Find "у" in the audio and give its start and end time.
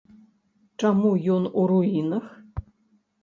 1.63-1.65